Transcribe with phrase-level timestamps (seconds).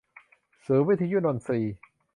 [0.65, 1.61] ศูนย์วิทยุนนทรี